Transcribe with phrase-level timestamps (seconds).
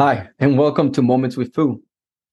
[0.00, 1.82] Hi, and welcome to Moments with Foo.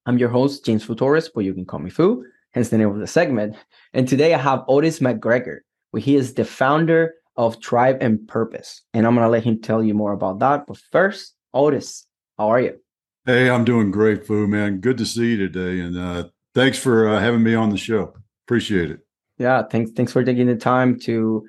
[0.05, 2.87] I'm your host, James Foo Torres, but you can call me Foo, hence the name
[2.87, 3.57] of the segment.
[3.93, 5.57] And today I have Otis McGregor,
[5.91, 8.83] where he is the founder of Tribe and Purpose.
[8.93, 10.65] And I'm going to let him tell you more about that.
[10.65, 12.05] But first, Otis,
[12.37, 12.79] how are you?
[13.25, 14.79] Hey, I'm doing great, Foo, man.
[14.79, 15.81] Good to see you today.
[15.81, 18.13] And uh, thanks for uh, having me on the show.
[18.45, 19.01] Appreciate it.
[19.39, 19.91] Yeah, thanks.
[19.91, 21.45] Thanks for taking the time to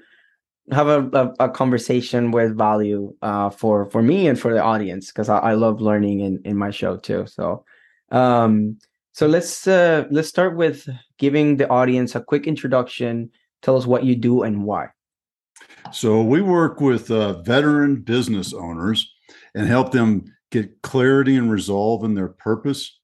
[0.73, 5.09] have a, a, a, conversation with value uh, for for me and for the audience
[5.09, 7.27] because I, I, love learning in in my show too.
[7.27, 7.65] So,
[8.11, 8.79] um,
[9.13, 10.89] so let's uh, let's start with
[11.19, 13.31] giving the audience a quick introduction.
[13.63, 14.89] Tell us what you do and why.
[15.93, 19.13] So we work with uh, veteran business owners
[19.55, 22.99] and help them get clarity and resolve in their purpose,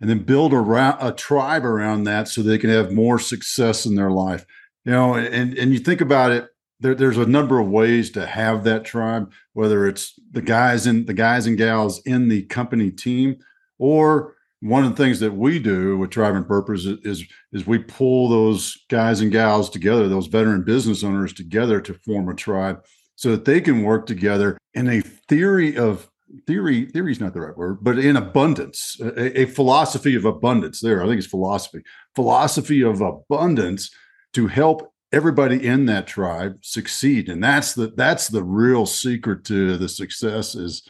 [0.00, 4.10] and then build a tribe around that so they can have more success in their
[4.10, 4.46] life.
[4.84, 6.49] You know, and and you think about it
[6.80, 11.06] there, there's a number of ways to have that tribe, whether it's the guys and
[11.06, 13.36] the guys and gals in the company team,
[13.78, 17.66] or one of the things that we do with Tribe and Purpose is, is, is
[17.66, 22.34] we pull those guys and gals together, those veteran business owners together to form a
[22.34, 22.84] tribe,
[23.16, 26.10] so that they can work together in a theory of
[26.46, 26.86] theory.
[26.86, 30.80] Theory is not the right word, but in abundance, a, a philosophy of abundance.
[30.80, 31.82] There, I think it's philosophy,
[32.14, 33.90] philosophy of abundance
[34.34, 37.28] to help everybody in that tribe succeed.
[37.28, 40.82] And that's the that's the real secret to the success is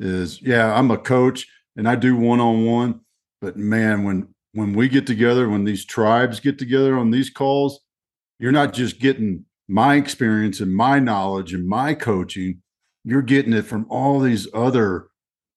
[0.00, 1.44] is yeah i'm a coach
[1.76, 3.00] and i do one-on-one
[3.40, 7.80] but man when when we get together when these tribes get together on these calls
[8.38, 12.62] you're not just getting my experience and my knowledge and my coaching.
[13.04, 15.08] You're getting it from all these other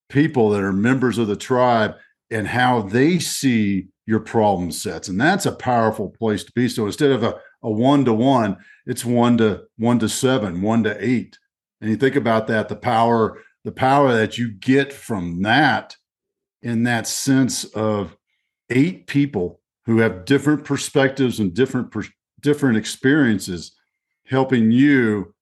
[0.10, 1.96] people that are members of the tribe
[2.30, 5.08] and how they see your problem sets.
[5.08, 6.68] And that's a powerful place to be.
[6.68, 10.84] So instead of a a one to one, it's one to one to seven, one
[10.84, 11.38] to eight.
[11.80, 15.96] And you think about that, the power, the power that you get from that
[16.62, 18.16] in that sense of
[18.70, 22.04] eight people who have different perspectives and different per,
[22.42, 23.74] different experiences
[24.26, 25.34] helping you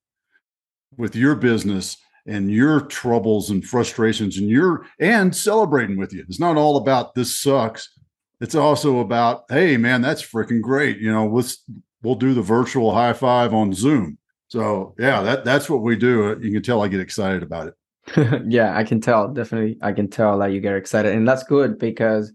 [0.96, 6.24] with your business and your troubles and frustrations and your and celebrating with you.
[6.28, 7.96] It's not all about this sucks.
[8.40, 10.98] It's also about, hey man, that's freaking great.
[10.98, 11.64] You know, let's
[12.02, 14.18] we'll do the virtual high five on Zoom.
[14.48, 16.38] So yeah, that that's what we do.
[16.40, 18.42] You can tell I get excited about it.
[18.48, 19.28] yeah, I can tell.
[19.28, 22.32] Definitely, I can tell that you get excited, and that's good because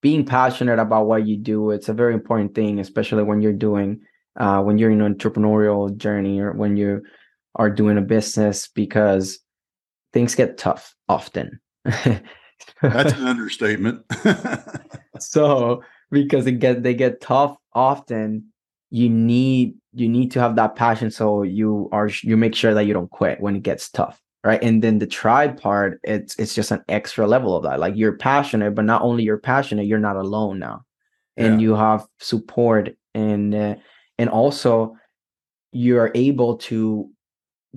[0.00, 4.00] being passionate about what you do it's a very important thing, especially when you're doing
[4.36, 7.02] uh, when you're in an entrepreneurial journey or when you
[7.56, 9.38] are doing a business because
[10.12, 11.60] things get tough often.
[11.84, 14.04] that's an understatement.
[15.18, 18.46] so because it get they get tough often
[18.90, 22.84] you need you need to have that passion so you are you make sure that
[22.84, 24.62] you don't quit when it gets tough right?
[24.62, 27.80] And then the tribe part it's it's just an extra level of that.
[27.80, 30.82] Like you're passionate but not only you're passionate you're not alone now.
[31.36, 31.68] And yeah.
[31.68, 33.74] you have support and uh,
[34.18, 34.96] and also
[35.72, 37.10] you're able to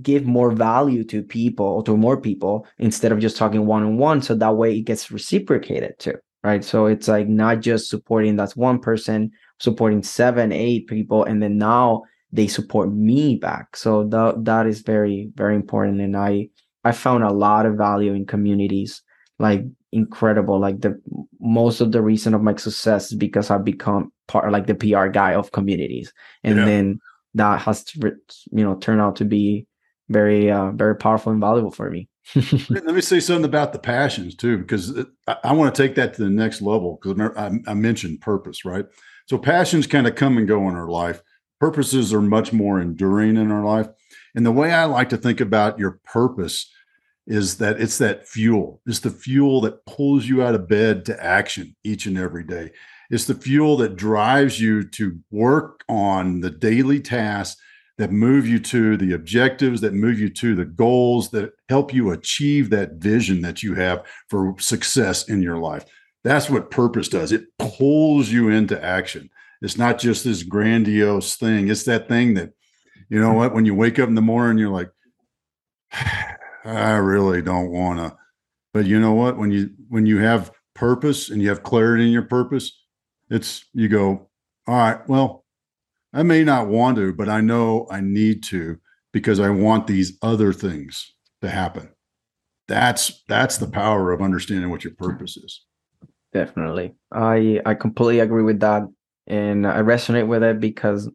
[0.01, 4.21] give more value to people to more people instead of just talking one on one
[4.21, 6.65] so that way it gets reciprocated too right?
[6.65, 9.31] So it's like not just supporting that's one person
[9.63, 12.03] supporting seven, eight people, and then now
[12.33, 13.77] they support me back.
[13.77, 16.01] So that that is very, very important.
[16.01, 16.49] And I
[16.83, 19.01] I found a lot of value in communities,
[19.39, 19.63] like
[19.93, 20.59] incredible.
[20.59, 21.01] Like the
[21.39, 25.07] most of the reason of my success is because I've become part like the PR
[25.07, 26.11] guy of communities.
[26.43, 26.65] And yeah.
[26.65, 26.99] then
[27.35, 28.11] that has to,
[28.51, 29.65] you know, turn out to be
[30.09, 32.09] very uh very powerful and valuable for me.
[32.69, 36.15] Let me say something about the passions too, because I, I want to take that
[36.15, 36.99] to the next level.
[37.01, 38.85] Because I, I mentioned purpose, right?
[39.25, 41.21] So passions kind of come and go in our life.
[41.59, 43.87] Purposes are much more enduring in our life.
[44.35, 46.69] And the way I like to think about your purpose
[47.25, 48.81] is that it's that fuel.
[48.85, 52.71] It's the fuel that pulls you out of bed to action each and every day.
[53.09, 57.61] It's the fuel that drives you to work on the daily tasks
[57.97, 62.11] that move you to the objectives, that move you to the goals, that help you
[62.11, 65.85] achieve that vision that you have for success in your life.
[66.23, 67.31] That's what purpose does.
[67.31, 69.29] It pulls you into action.
[69.61, 71.69] It's not just this grandiose thing.
[71.69, 72.53] It's that thing that,
[73.09, 74.91] you know what, when you wake up in the morning, you're like,
[76.65, 78.17] I really don't want to
[78.73, 79.37] But you know what?
[79.37, 82.71] When you when you have purpose and you have clarity in your purpose,
[83.29, 84.29] it's you go,
[84.67, 85.45] all right, well,
[86.13, 88.79] I may not want to, but I know I need to
[89.13, 91.89] because I want these other things to happen.
[92.67, 95.65] That's that's the power of understanding what your purpose is.
[96.33, 96.95] Definitely.
[97.11, 98.83] I I completely agree with that
[99.27, 101.09] and I resonate with it because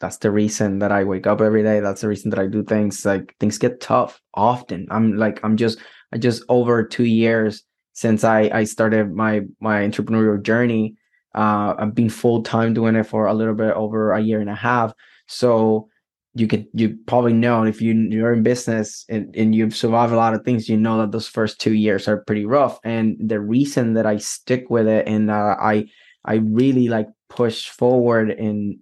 [0.00, 1.80] that's the reason that I wake up every day.
[1.80, 3.04] That's the reason that I do things.
[3.04, 4.86] Like things get tough often.
[4.90, 5.78] I'm like I'm just
[6.12, 7.64] I just over 2 years
[7.94, 10.96] since I I started my my entrepreneurial journey.
[11.34, 14.50] Uh I've been full time doing it for a little bit over a year and
[14.50, 14.92] a half.
[15.28, 15.88] So
[16.34, 20.16] you could you probably know if you you're in business and, and you've survived a
[20.16, 22.78] lot of things you know that those first two years are pretty rough.
[22.84, 25.86] And the reason that i stick with it and uh, i
[26.24, 28.76] i really like push forward and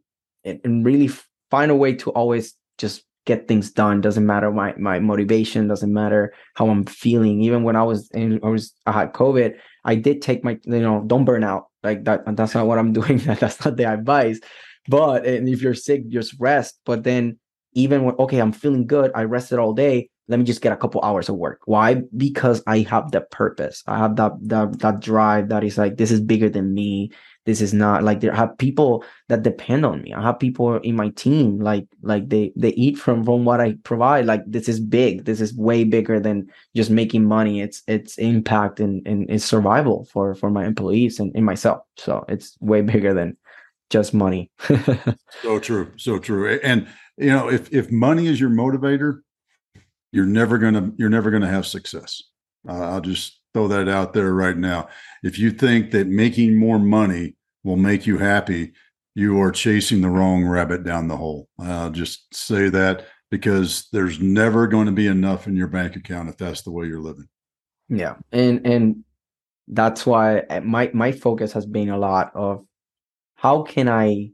[0.44, 1.10] and really
[1.50, 4.00] find a way to always just get things done.
[4.00, 7.42] Doesn't matter my my motivation doesn't matter how i'm feeling.
[7.42, 10.80] Even when i was in i was i had covid i did take my you
[10.80, 11.66] know don't burn out.
[11.82, 13.18] Like that that's not what i'm doing.
[13.18, 14.40] That's not the advice.
[14.88, 16.80] But and if you're sick just rest.
[16.84, 17.38] But then
[17.74, 20.76] even when okay i'm feeling good i rested all day let me just get a
[20.76, 21.60] couple hours of work.
[21.66, 22.02] Why?
[22.16, 23.82] Because i have the purpose.
[23.86, 27.10] I have that that, that drive that is like this is bigger than me.
[27.44, 30.14] This is not like there have people that depend on me.
[30.14, 33.74] I have people in my team like like they they eat from from what i
[33.82, 34.26] provide.
[34.26, 35.24] Like this is big.
[35.24, 37.60] This is way bigger than just making money.
[37.60, 41.82] It's it's impact and and it's survival for for my employees and, and myself.
[41.96, 43.36] So it's way bigger than
[43.90, 44.50] just money.
[45.42, 45.90] So true.
[45.96, 46.60] So true.
[46.62, 46.86] And
[47.22, 49.20] you know if if money is your motivator
[50.12, 52.22] you're never gonna you're never gonna have success.
[52.68, 54.88] Uh, i'll just throw that out there right now.
[55.22, 58.72] If you think that making more money will make you happy
[59.14, 61.46] you are chasing the wrong rabbit down the hole.
[61.60, 66.30] I'll just say that because there's never going to be enough in your bank account
[66.30, 67.28] if that's the way you're living.
[67.88, 69.04] Yeah and and
[69.68, 72.64] that's why uh, my my focus has been a lot of
[73.34, 74.30] how can i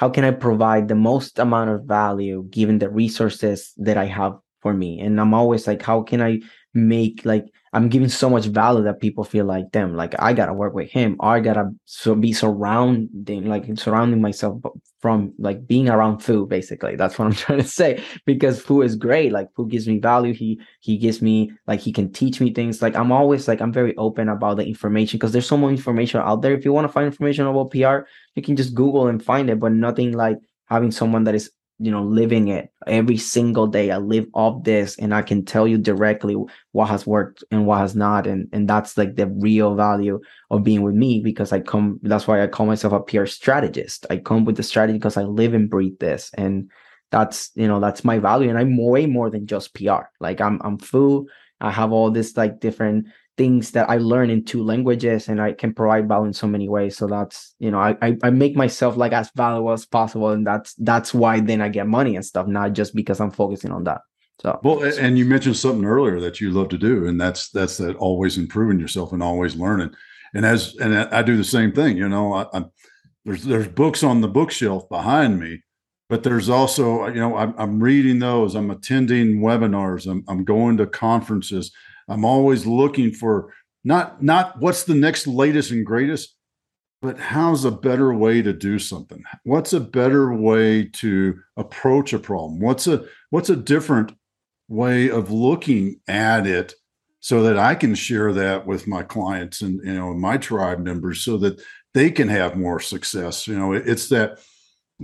[0.00, 4.38] how can I provide the most amount of value given the resources that I have
[4.60, 5.00] for me?
[5.00, 6.40] And I'm always like, how can I
[6.74, 9.94] make like I'm giving so much value that people feel like them.
[9.94, 11.16] Like I gotta work with him.
[11.20, 14.60] Or I gotta so be surrounding like surrounding myself
[15.00, 16.46] from like being around Foo.
[16.46, 18.02] Basically, that's what I'm trying to say.
[18.26, 19.30] Because Foo is great.
[19.32, 20.34] Like Foo gives me value.
[20.34, 22.82] He he gives me like he can teach me things.
[22.82, 26.20] Like I'm always like I'm very open about the information because there's so much information
[26.20, 26.54] out there.
[26.54, 29.60] If you want to find information about PR, you can just Google and find it.
[29.60, 33.90] But nothing like having someone that is you know living it every single day.
[33.90, 36.36] I live off this and i can tell you directly
[36.72, 38.26] what has worked and what has not.
[38.26, 42.26] And and that's like the real value of being with me because i come that's
[42.26, 44.06] why i call myself a PR strategist.
[44.10, 46.30] I come with the strategy because i live and breathe this.
[46.34, 46.70] And
[47.10, 48.50] that's you know that's my value.
[48.50, 51.26] And i'm way more than just pr like i'm i'm full
[51.60, 53.06] i have all this like different
[53.40, 56.68] things that I learn in two languages and I can provide value in so many
[56.68, 56.94] ways.
[56.98, 60.28] So that's, you know, I, I, I make myself like as valuable as possible.
[60.32, 63.72] And that's, that's why then I get money and stuff, not just because I'm focusing
[63.72, 64.02] on that.
[64.42, 67.78] So, well, and you mentioned something earlier that you love to do, and that's, that's
[67.78, 69.94] that always improving yourself and always learning.
[70.34, 72.70] And as, and I do the same thing, you know, I, I'm,
[73.24, 75.62] there's, there's books on the bookshelf behind me,
[76.10, 80.76] but there's also, you know, I'm, I'm reading those, I'm attending webinars, I'm, I'm going
[80.76, 81.72] to conferences
[82.10, 86.34] I'm always looking for not not what's the next latest and greatest,
[87.00, 89.22] but how's a better way to do something?
[89.44, 92.60] What's a better way to approach a problem?
[92.60, 94.12] What's a what's a different
[94.68, 96.74] way of looking at it
[97.20, 101.22] so that I can share that with my clients and you know my tribe members
[101.22, 101.62] so that
[101.94, 103.46] they can have more success.
[103.46, 104.40] You know, it's that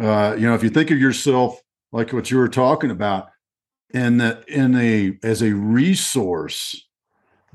[0.00, 1.60] uh, you know if you think of yourself
[1.92, 3.28] like what you were talking about
[3.94, 6.85] in the in a as a resource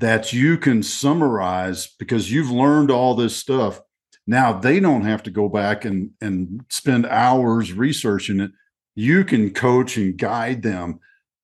[0.02, 3.80] that you can summarize because you've learned all this stuff.
[4.26, 8.50] Now they don't have to go back and, and spend hours researching it.
[8.96, 10.98] You can coach and guide them,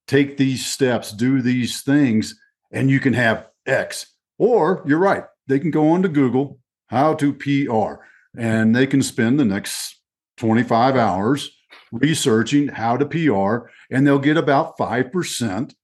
[0.09, 2.37] take these steps, do these things,
[2.73, 4.07] and you can have X.
[4.39, 8.03] Or you're right, they can go on to Google, how to PR,
[8.37, 10.01] and they can spend the next
[10.39, 11.49] 25 hours
[11.93, 15.75] researching how to PR, and they'll get about 5%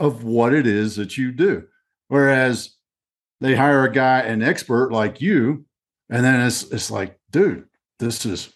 [0.00, 1.68] of what it is that you do.
[2.08, 2.70] Whereas
[3.40, 5.64] they hire a guy, an expert like you,
[6.08, 7.66] and then it's it's like, dude,
[7.98, 8.52] this is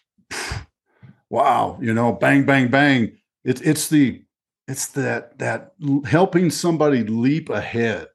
[1.30, 3.16] wow, you know, bang, bang, bang.
[3.44, 4.22] It's it's the
[4.68, 5.72] it's that that
[6.04, 8.06] helping somebody leap ahead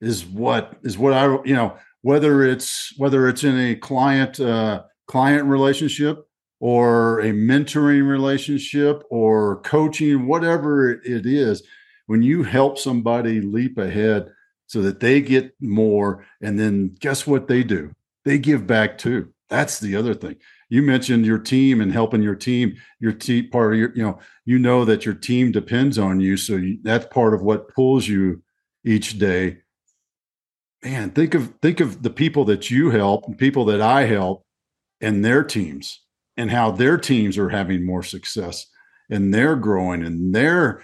[0.00, 4.82] is what is what I you know whether it's whether it's in a client uh,
[5.06, 6.26] client relationship
[6.60, 11.62] or a mentoring relationship or coaching whatever it is
[12.06, 14.30] when you help somebody leap ahead
[14.66, 16.24] so that they get more.
[16.40, 17.92] And then guess what they do?
[18.24, 19.32] They give back too.
[19.50, 20.36] That's the other thing.
[20.68, 22.76] You mentioned your team and helping your team.
[22.98, 26.36] Your team part of your, you know, you know that your team depends on you.
[26.36, 28.42] So you, that's part of what pulls you
[28.84, 29.58] each day.
[30.82, 34.44] Man, think of think of the people that you help and people that I help
[35.00, 36.00] and their teams
[36.36, 38.66] and how their teams are having more success
[39.10, 40.82] and they're growing and they're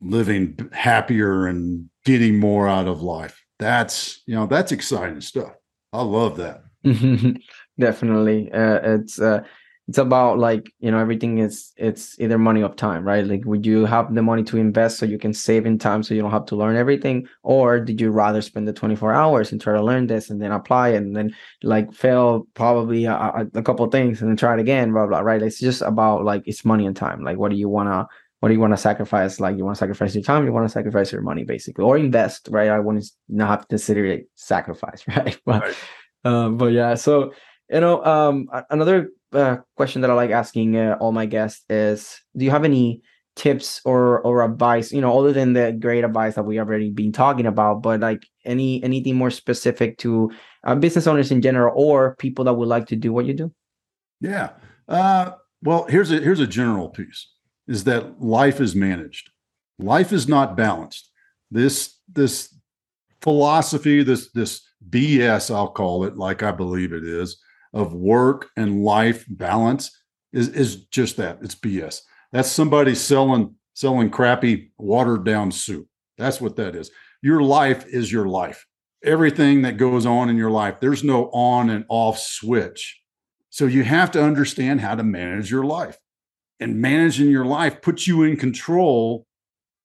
[0.00, 3.44] living happier and getting more out of life.
[3.58, 5.52] That's, you know, that's exciting stuff.
[5.92, 6.62] I love that.
[7.78, 8.50] Definitely.
[8.52, 9.44] Uh, it's uh,
[9.88, 13.66] it's about like you know everything is it's either money or time right like would
[13.66, 16.30] you have the money to invest so you can save in time so you don't
[16.30, 19.82] have to learn everything or did you rather spend the 24 hours and try to
[19.82, 24.20] learn this and then apply it and then like fail probably a, a couple things
[24.20, 26.96] and then try it again blah blah right it's just about like it's money and
[26.96, 28.06] time like what do you want to
[28.42, 30.66] what do you want to sacrifice like you want to sacrifice your time you want
[30.66, 34.04] to sacrifice your money basically or invest right i want to not have to consider
[34.04, 35.76] it sacrifice right but right.
[36.24, 37.32] Uh, but yeah so
[37.70, 42.20] you know um another uh, question that I like asking uh, all my guests is:
[42.36, 43.02] Do you have any
[43.36, 44.92] tips or or advice?
[44.92, 48.26] You know, other than the great advice that we already been talking about, but like
[48.44, 50.30] any anything more specific to
[50.64, 53.52] uh, business owners in general or people that would like to do what you do?
[54.20, 54.50] Yeah.
[54.88, 55.32] Uh,
[55.62, 57.28] well, here's a here's a general piece:
[57.68, 59.30] is that life is managed.
[59.78, 61.10] Life is not balanced.
[61.50, 62.54] This this
[63.20, 67.40] philosophy, this this BS, I'll call it, like I believe it is,
[67.72, 69.90] of work and life balance
[70.32, 71.38] is is just that.
[71.42, 72.00] It's BS.
[72.32, 75.88] That's somebody selling selling crappy watered down soup.
[76.18, 76.90] That's what that is.
[77.22, 78.66] Your life is your life.
[79.04, 83.00] Everything that goes on in your life, there's no on and off switch.
[83.50, 85.98] So you have to understand how to manage your life.
[86.60, 89.26] And managing your life puts you in control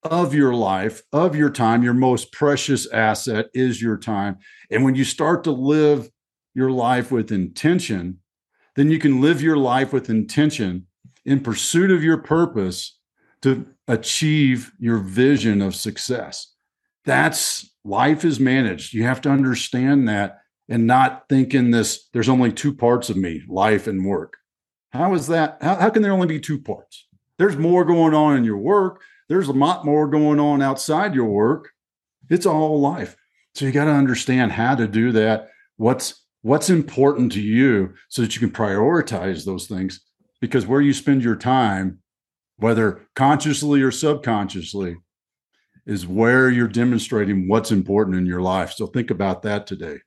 [0.04, 1.84] of your life, of your time.
[1.84, 4.38] Your most precious asset is your time.
[4.70, 6.10] And when you start to live
[6.54, 8.20] your life with intention,
[8.76, 10.88] then you can live your life with intention
[11.26, 12.98] in pursuit of your purpose
[13.42, 16.54] to achieve your vision of success.
[17.06, 18.94] That's life is managed.
[18.94, 23.18] You have to understand that and not think in this there's only two parts of
[23.18, 24.38] me, life and work.
[24.91, 25.58] How is that?
[25.62, 27.08] How, how can there only be two parts?
[27.38, 29.01] There's more going on in your work.
[29.29, 31.72] There's a lot more going on outside your work.
[32.29, 33.15] It's all life.
[33.56, 35.50] So you got to understand how to do that.
[35.77, 40.01] What's what's important to you so that you can prioritize those things
[40.39, 42.00] because where you spend your time
[42.58, 44.96] whether consciously or subconsciously
[45.86, 49.98] is where you're demonstrating what's important in your life so think about that today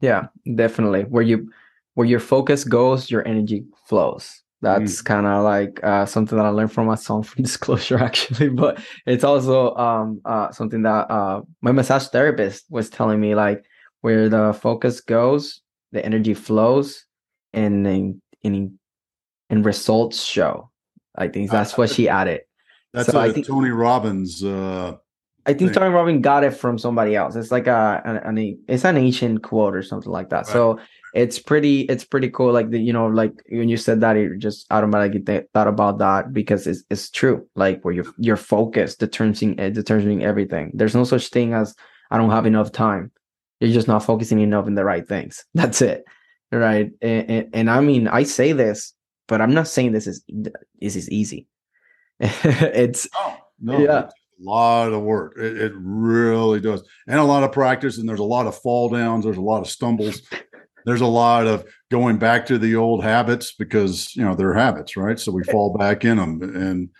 [0.00, 1.50] yeah definitely where you
[1.94, 5.04] where your focus goes your energy flows that's mm.
[5.04, 8.48] kind of like uh, something that I learned from my song from disclosure, actually.
[8.48, 13.64] But it's also um, uh, something that uh, my massage therapist was telling me, like,
[14.00, 17.04] where the focus goes, the energy flows,
[17.52, 18.78] and and
[19.50, 20.70] and, results show.
[21.16, 22.42] I think that's what she added.
[22.94, 24.42] That's so I think, Tony Robbins.
[24.44, 24.96] Uh,
[25.44, 25.80] I think thing.
[25.80, 27.34] Tony Robbins got it from somebody else.
[27.34, 30.46] It's like a an, an it's an ancient quote or something like that.
[30.46, 30.46] Right.
[30.46, 30.78] So
[31.14, 32.52] it's pretty it's pretty cool.
[32.52, 35.98] Like the you know like when you said that, it just automatically th- thought about
[35.98, 37.46] that because it's it's true.
[37.56, 40.72] Like where your your focus determining determining everything.
[40.74, 41.74] There's no such thing as
[42.10, 43.12] I don't have enough time
[43.62, 46.04] you're just not focusing enough in the right things that's it
[46.50, 48.92] right and, and, and i mean i say this
[49.28, 50.22] but i'm not saying this is
[50.80, 51.46] this is easy
[52.20, 57.44] it's oh, no yeah a lot of work it, it really does and a lot
[57.44, 60.22] of practice and there's a lot of fall downs there's a lot of stumbles
[60.84, 64.96] there's a lot of going back to the old habits because you know they're habits
[64.96, 65.18] right?
[65.18, 66.90] So we fall back in them and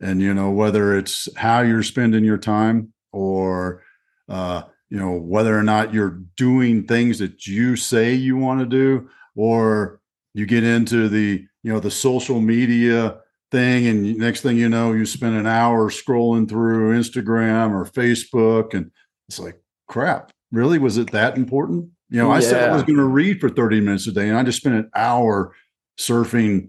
[0.00, 3.82] and you know whether it's how you're spending your time or
[4.28, 8.66] uh you know whether or not you're doing things that you say you want to
[8.66, 10.00] do or
[10.34, 13.18] you get into the you know the social media
[13.50, 18.74] thing and next thing you know you spend an hour scrolling through instagram or facebook
[18.74, 18.90] and
[19.28, 20.78] it's like crap really?
[20.78, 22.48] Was it that important you know i yeah.
[22.48, 24.74] said i was going to read for 30 minutes a day and i just spent
[24.74, 25.54] an hour
[25.98, 26.68] surfing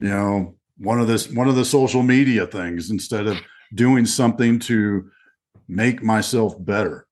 [0.00, 3.38] you know one of this one of the social media things instead of
[3.74, 5.10] doing something to
[5.68, 7.06] make myself better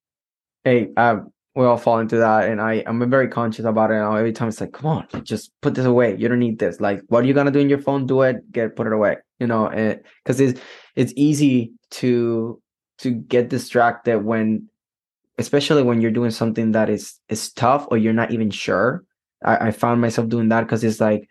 [0.65, 1.17] hey, uh,
[1.55, 4.17] we all fall into that, and I I'm very conscious about it now.
[4.17, 6.17] Every time it's like, come on, just put this away.
[6.17, 6.81] You don't need this.
[6.81, 8.07] Like, what are you gonna do in your phone?
[8.07, 8.51] Do it.
[8.53, 9.17] Get put it away.
[9.39, 9.69] You know,
[10.25, 10.61] because it's
[10.97, 12.61] it's easy to
[12.99, 14.69] to get distracted when,
[15.39, 19.05] especially when you're doing something that is is tough or you're not even sure.
[19.45, 21.29] I, I found myself doing that because it's like,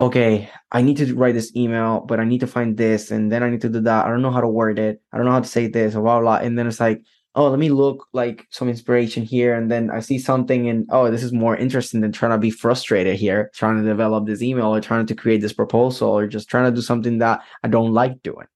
[0.00, 3.42] okay, I need to write this email, but I need to find this, and then
[3.42, 4.06] I need to do that.
[4.06, 5.00] I don't know how to word it.
[5.12, 6.36] I don't know how to say this, or blah blah.
[6.36, 7.02] And then it's like
[7.36, 9.54] oh, let me look like some inspiration here.
[9.54, 12.50] And then I see something and, oh, this is more interesting than trying to be
[12.50, 16.48] frustrated here, trying to develop this email or trying to create this proposal or just
[16.48, 18.46] trying to do something that I don't like doing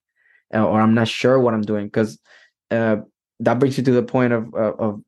[0.55, 1.87] uh, or I'm not sure what I'm doing.
[1.87, 2.19] Because
[2.71, 2.97] uh,
[3.41, 5.03] that brings you to the point of, of, of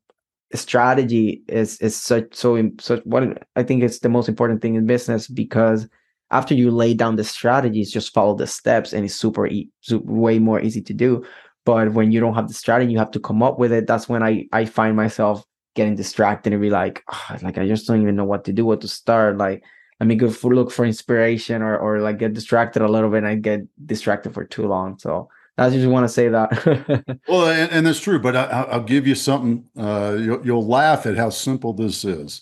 [0.53, 4.85] strategy is is such so such what I think it's the most important thing in
[4.85, 5.87] business because
[6.31, 10.11] after you lay down the strategies, just follow the steps and it's super, e- super
[10.11, 11.23] way more easy to do.
[11.63, 13.87] But when you don't have the strategy you have to come up with it.
[13.87, 17.87] That's when i i find myself getting distracted and be like oh, like i just
[17.87, 19.37] don't even know what to do what to start.
[19.37, 19.63] Like
[19.99, 23.19] let me go for, look for inspiration or or like get distracted a little bit
[23.19, 24.99] and i get distracted for too long.
[24.99, 27.21] So I just want to say that.
[27.27, 28.19] well, and, and, that's true.
[28.19, 29.65] But I, will give you something.
[29.77, 32.41] Uh, you'll, you'll, laugh at how simple this is.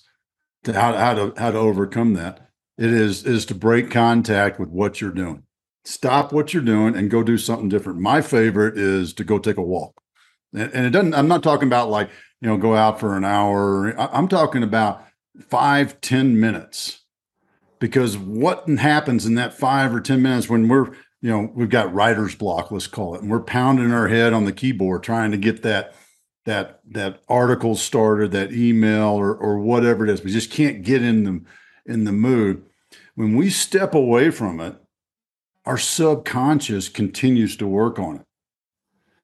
[0.64, 2.50] To how, how to how to overcome that.
[2.78, 5.44] It is is to break contact with what you're doing
[5.84, 8.00] stop what you're doing and go do something different.
[8.00, 10.02] My favorite is to go take a walk.
[10.54, 12.10] And, and it doesn't, I'm not talking about like,
[12.42, 14.00] you know, go out for an hour.
[14.00, 15.06] I'm talking about
[15.50, 17.00] five, ten minutes.
[17.80, 20.92] Because what happens in that five or 10 minutes when we're,
[21.22, 24.46] you know, we've got writer's block, let's call it, and we're pounding our head on
[24.46, 25.94] the keyboard trying to get that
[26.46, 30.24] that that article started, that email or or whatever it is.
[30.24, 31.42] We just can't get in the
[31.86, 32.64] in the mood.
[33.16, 34.76] When we step away from it
[35.66, 38.26] our subconscious continues to work on it.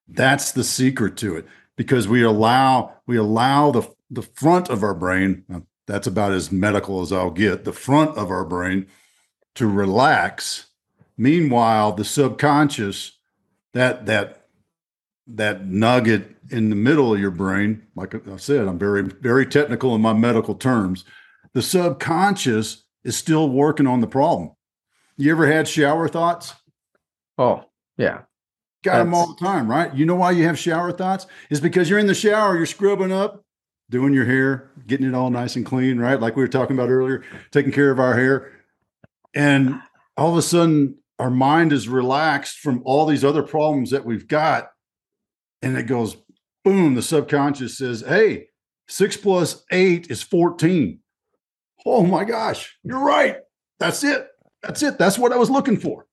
[0.08, 4.94] That's the secret to it because we allow we allow the the front of our
[4.94, 5.44] brain
[5.86, 8.88] that's about as medical as I'll get the front of our brain
[9.56, 10.66] to relax
[11.17, 13.13] meanwhile the subconscious
[13.74, 14.47] that that
[15.27, 19.95] that nugget in the middle of your brain like I said I'm very very technical
[19.95, 21.03] in my medical terms
[21.53, 24.51] the subconscious is still working on the problem
[25.17, 26.53] you ever had shower thoughts?
[27.38, 27.65] Oh,
[27.97, 28.21] yeah.
[28.83, 29.05] Got That's...
[29.05, 29.93] them all the time, right?
[29.93, 31.25] You know why you have shower thoughts?
[31.50, 33.43] Is because you're in the shower, you're scrubbing up,
[33.89, 36.19] doing your hair, getting it all nice and clean, right?
[36.19, 38.51] Like we were talking about earlier, taking care of our hair.
[39.34, 39.82] And
[40.15, 44.27] all of a sudden, our mind is relaxed from all these other problems that we've
[44.27, 44.71] got.
[45.62, 46.17] And it goes,
[46.63, 48.47] boom, the subconscious says, hey,
[48.88, 50.99] six plus eight is 14.
[51.86, 53.38] Oh my gosh, you're right.
[53.80, 54.27] That's it.
[54.62, 54.97] That's it.
[54.97, 56.06] That's what I was looking for.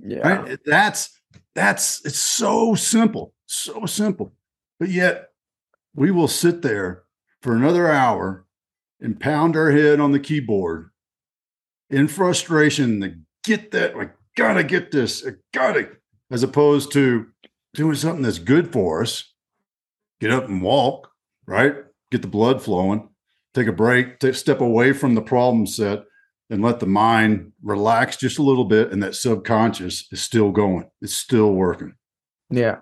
[0.00, 0.28] Yeah.
[0.28, 0.58] Right?
[0.64, 1.20] That's
[1.54, 3.34] that's it's so simple.
[3.46, 4.32] So simple.
[4.78, 5.28] But yet
[5.94, 7.04] we will sit there
[7.40, 8.46] for another hour
[9.00, 10.90] and pound our head on the keyboard
[11.90, 13.14] in frustration to
[13.44, 13.94] get that.
[13.96, 15.26] I gotta get this.
[15.26, 15.88] I gotta,
[16.30, 17.26] as opposed to
[17.74, 19.32] doing something that's good for us.
[20.20, 21.10] Get up and walk,
[21.46, 21.74] right?
[22.10, 23.08] Get the blood flowing,
[23.54, 26.04] take a break, take, step away from the problem set,
[26.52, 30.88] and let the mind relax just a little bit and that subconscious is still going
[31.00, 31.94] it's still working
[32.50, 32.76] yeah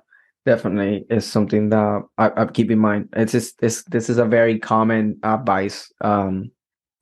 [0.45, 4.25] definitely is something that I, I keep in mind it's just this this is a
[4.25, 6.51] very common advice um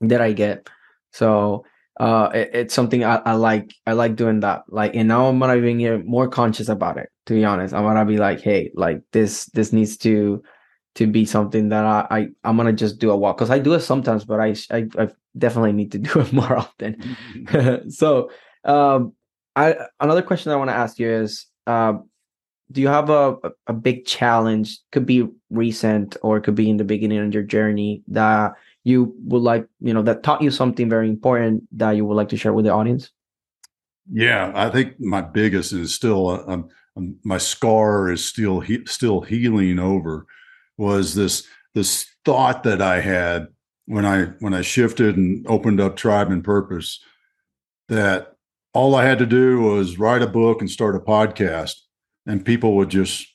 [0.01, 0.69] that i get
[1.11, 1.65] so
[1.99, 5.39] uh it, it's something I, I like i like doing that like and now i'm
[5.39, 9.01] gonna be more conscious about it to be honest i'm gonna be like hey like
[9.11, 10.41] this this needs to
[10.95, 13.73] to be something that I, I I'm gonna just do a walk because I do
[13.73, 15.07] it sometimes, but I, I, I
[15.37, 17.17] definitely need to do it more often.
[17.89, 18.31] so,
[18.65, 19.13] um,
[19.55, 21.93] I another question I want to ask you is, uh,
[22.71, 24.79] do you have a a big challenge?
[24.91, 28.53] Could be recent or could be in the beginning of your journey that
[28.89, 32.29] you would like, you know, that taught you something very important that you would like
[32.29, 33.11] to share with the audience.
[34.11, 38.85] Yeah, I think my biggest is still uh, um, um, my scar is still he-
[38.85, 40.25] still healing over
[40.77, 43.47] was this this thought that I had
[43.85, 46.99] when I when I shifted and opened up Tribe and Purpose
[47.87, 48.33] that
[48.73, 51.73] all I had to do was write a book and start a podcast
[52.25, 53.27] and people would just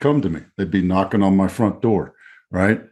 [0.00, 0.40] come to me.
[0.56, 2.14] They'd be knocking on my front door,
[2.50, 2.82] right?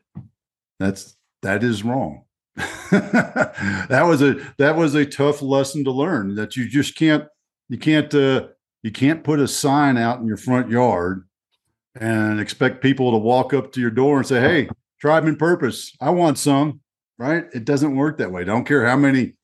[0.78, 2.24] That's that is wrong.
[2.90, 7.24] that was a that was a tough lesson to learn that you just can't
[7.68, 8.48] you can't uh,
[8.82, 11.28] you can't put a sign out in your front yard
[11.94, 14.68] and expect people to walk up to your door and say, Hey,
[15.00, 16.80] tribe and purpose, I want some,
[17.18, 17.44] right?
[17.52, 18.44] It doesn't work that way.
[18.44, 19.34] Don't care how many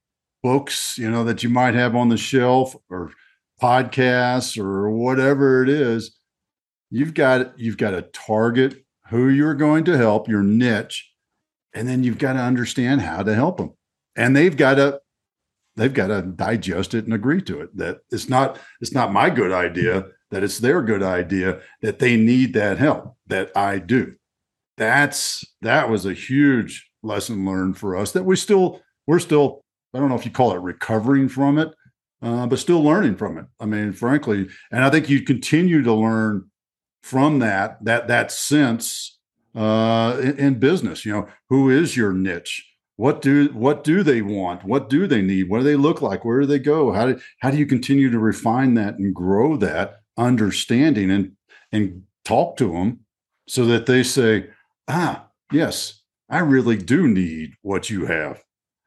[0.43, 3.11] books, you know, that you might have on the shelf or
[3.61, 6.17] podcasts or whatever it is.
[6.91, 11.13] You've got you've got to target who you're going to help, your niche,
[11.75, 13.73] and then you've got to understand how to help them.
[14.17, 15.01] And they've got to
[15.77, 17.77] they've got to digest it and agree to it.
[17.77, 22.17] That it's not it's not my good idea that it's their good idea that they
[22.17, 24.15] need that help that I do.
[24.77, 29.99] That's that was a huge lesson learned for us that we still we're still I
[29.99, 31.73] don't know if you call it recovering from it,
[32.23, 33.47] uh, but still learning from it.
[33.61, 36.51] I mean, frankly, and I think you continue to learn
[37.03, 39.14] from that that that sense
[39.55, 41.05] uh, in, in business.
[41.05, 42.65] You know, who is your niche?
[42.97, 44.65] What do what do they want?
[44.65, 45.49] What do they need?
[45.49, 46.25] What do they look like?
[46.25, 46.93] Where do they go?
[46.93, 51.33] How do how do you continue to refine that and grow that understanding and
[51.73, 53.01] and talk to them
[53.49, 54.49] so that they say,
[54.89, 58.43] ah, yes, I really do need what you have,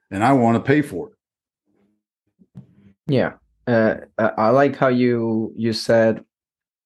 [0.09, 2.63] and I want to pay for it.
[3.07, 3.33] Yeah,
[3.67, 6.23] uh, I like how you you said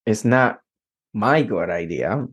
[0.08, 0.60] it's not
[1.14, 2.28] my good idea.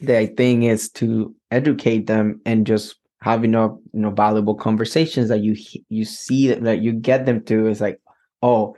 [0.00, 5.40] The thing is to educate them and just having a you know valuable conversations that
[5.40, 5.56] you
[5.88, 7.98] you see that, that you get them to is like,
[8.42, 8.76] oh,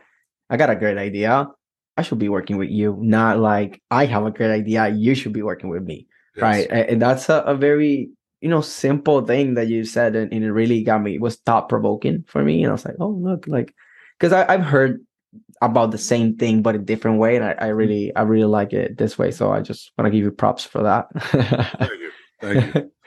[0.49, 1.49] I got a great idea.
[1.97, 4.89] I should be working with you, not like I have a great idea.
[4.89, 6.43] You should be working with me, yes.
[6.43, 6.71] right?
[6.71, 10.53] And that's a, a, very you know simple thing that you said, and, and it
[10.53, 11.17] really got me.
[11.17, 13.75] It was thought provoking for me, and I was like, oh look, like
[14.19, 15.05] because I've heard
[15.63, 18.73] about the same thing but a different way and I, I, really i really like
[18.73, 21.09] it this way so i just want to give you props for that.
[21.21, 22.11] Thank you.
[22.41, 22.91] Thank you.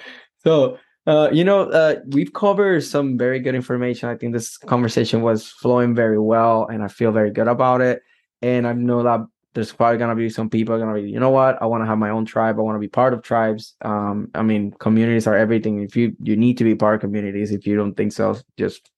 [0.43, 4.09] So uh, you know uh, we've covered some very good information.
[4.09, 8.01] I think this conversation was flowing very well and i feel very good about it.
[8.41, 9.19] And i know that
[9.53, 11.61] there's probably going to be some people going to be you know what?
[11.61, 12.57] I want to have my own tribe.
[12.57, 13.75] I want to be part of tribes.
[13.81, 15.81] Um, i mean communities are everything.
[15.83, 18.89] If you you need to be part of communities if you don't think so just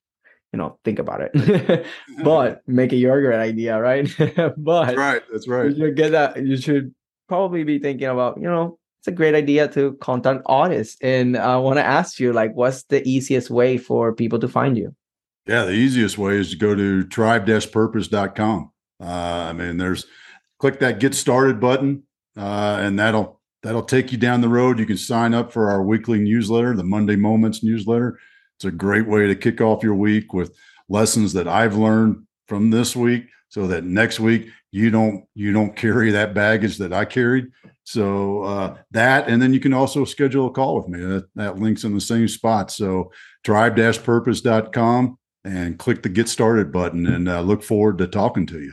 [0.54, 1.84] you know think about it.
[2.22, 4.08] But make it your great idea right?
[4.56, 5.70] But that's right that's right.
[5.70, 6.94] you should get that you should
[7.28, 10.96] probably be thinking about you know it's a great idea to contact Otis.
[11.02, 14.78] And i want to ask you like what's the easiest way for people to find
[14.78, 14.94] you?
[15.46, 18.70] Yeah the easiest way is to go to tribe-purpose.com
[19.02, 20.06] uh, i mean there's
[20.60, 22.04] click that get started button
[22.36, 24.78] uh, and that'll that'll take you down the road.
[24.78, 28.20] You can sign up for our weekly newsletter the monday moments newsletter
[28.56, 30.56] it's a great way to kick off your week with
[30.88, 35.76] lessons that I've learned from this week so that next week you don't you don't
[35.76, 37.46] carry that baggage that I carried.
[37.84, 41.00] So uh, that, and then you can also schedule a call with me.
[41.00, 42.70] That, that link's in the same spot.
[42.70, 43.12] So
[43.44, 48.72] tribe-purpose.com and click the get started button and uh, look forward to talking to you.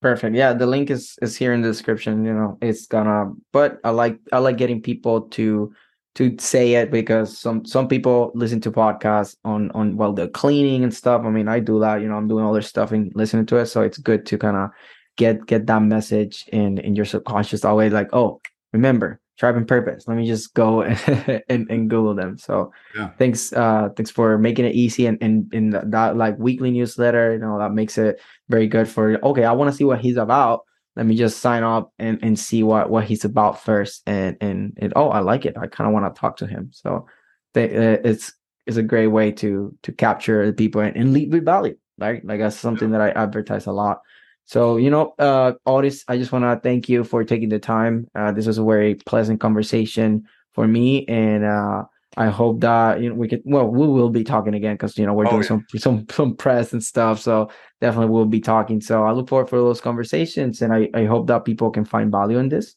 [0.00, 0.34] Perfect.
[0.34, 2.24] Yeah, the link is is here in the description.
[2.24, 3.32] You know, it's gonna.
[3.52, 5.72] But I like I like getting people to
[6.18, 10.28] to say it because some some people listen to podcasts on on while well the
[10.28, 11.22] cleaning and stuff.
[11.24, 12.02] I mean, I do that.
[12.02, 14.56] You know, I'm doing other stuff and listening to it, so it's good to kind
[14.56, 14.70] of
[15.18, 18.40] get get that message in in your subconscious always like oh
[18.72, 23.10] remember tribe and purpose let me just go and, and, and google them so yeah.
[23.18, 27.38] thanks uh thanks for making it easy and and in that like weekly newsletter you
[27.38, 30.64] know that makes it very good for okay i want to see what he's about
[30.98, 34.02] let me just sign up and, and see what what he's about first.
[34.06, 35.56] And and, and oh i like it.
[35.56, 36.70] I kind of want to talk to him.
[36.72, 37.06] So
[37.54, 38.32] they, uh, it's
[38.66, 42.24] it's a great way to to capture the people and, and lead with value right?
[42.24, 44.00] Like that's something that i advertise a lot.
[44.44, 48.08] So you know uh Otis, i just want to thank you for taking the time.
[48.14, 51.06] Uh, this was a very pleasant conversation for me.
[51.06, 51.84] And uh
[52.18, 53.42] I hope that you know we could.
[53.44, 55.48] Well, we will be talking again because you know we're oh, doing yeah.
[55.48, 57.20] some some some press and stuff.
[57.20, 57.48] So
[57.80, 58.80] definitely we'll be talking.
[58.80, 62.10] So I look forward for those conversations, and I I hope that people can find
[62.10, 62.74] value in this.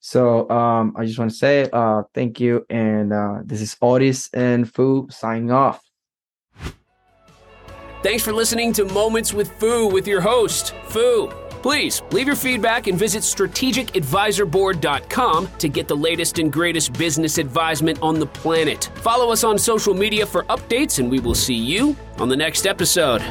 [0.00, 4.28] So um, I just want to say uh, thank you, and uh, this is Otis
[4.34, 5.82] and Foo signing off.
[8.02, 11.32] Thanks for listening to Moments with Foo with your host Foo.
[11.64, 17.98] Please leave your feedback and visit strategicadvisorboard.com to get the latest and greatest business advisement
[18.02, 18.90] on the planet.
[18.96, 22.66] Follow us on social media for updates, and we will see you on the next
[22.66, 23.22] episode.